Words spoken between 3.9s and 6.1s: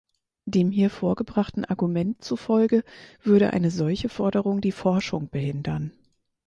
Forderung die Forschung behindern.